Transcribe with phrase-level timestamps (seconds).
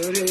[0.00, 0.16] Good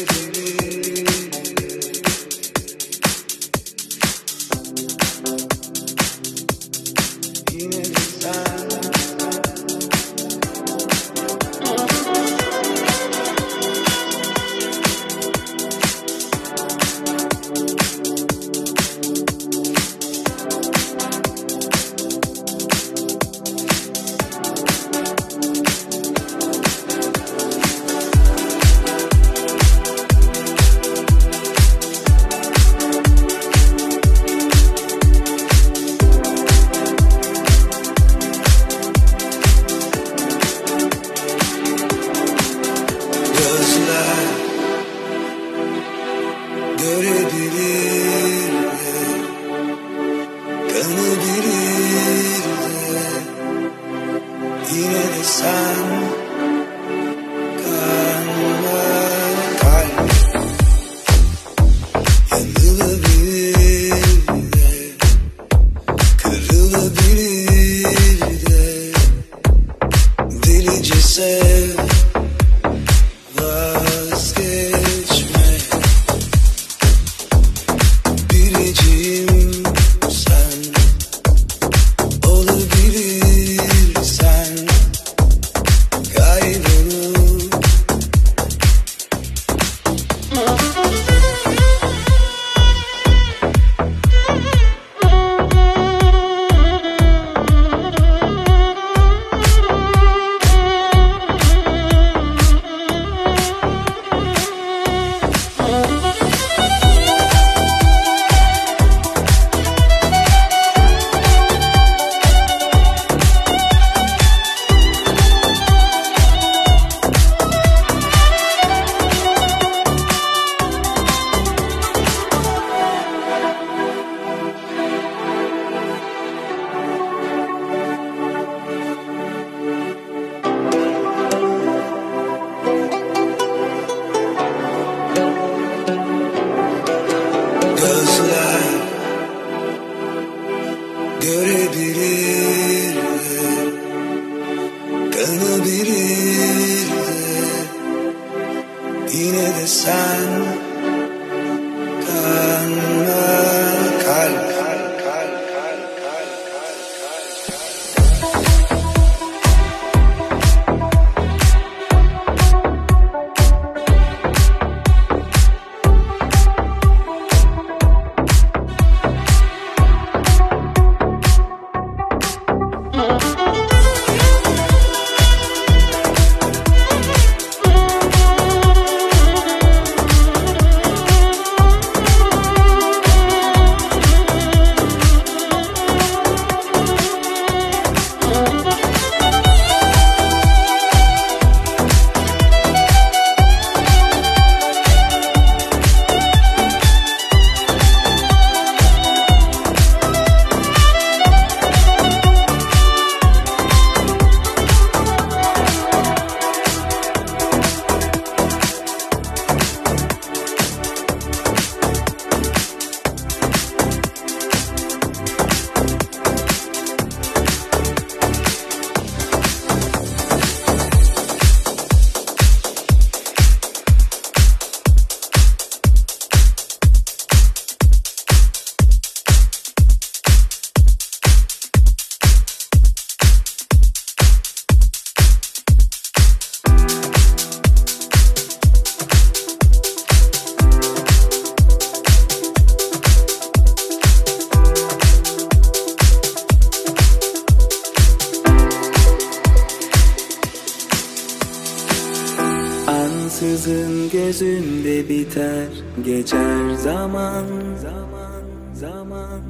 [253.28, 255.66] Ansızın gözünde biter
[256.04, 257.44] Geçer zaman
[257.82, 258.42] zaman
[258.74, 259.40] zaman.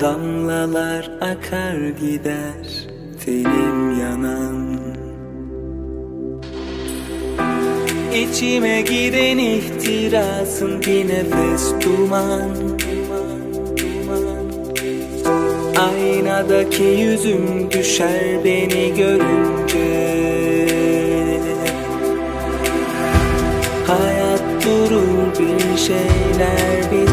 [0.00, 2.88] Damlalar akar gider
[3.24, 4.80] Tenim yanan.
[8.14, 12.50] İçime giren ihtirasın bir nefes duman.
[15.76, 20.13] Aynadaki yüzüm düşer beni görünce.
[25.86, 25.94] 谁
[26.38, 27.03] 来比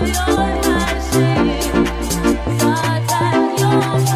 [0.00, 1.86] Your eyes singing,
[2.58, 4.09] Father, your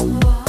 [0.00, 0.39] Whoa.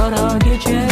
[0.00, 0.89] Kara geceler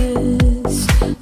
[0.00, 1.19] kiss.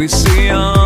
[0.00, 0.79] we see on